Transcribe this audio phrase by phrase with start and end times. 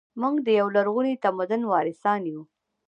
[0.21, 2.41] موږ د یو لرغوني تمدن وارثان یو